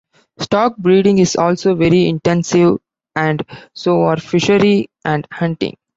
[0.41, 2.79] Stockbreeding is also very intensive,
[3.15, 5.77] and so are fishery and hunting.